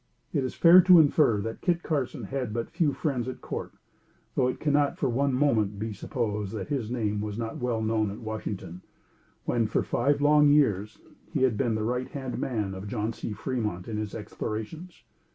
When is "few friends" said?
2.71-3.27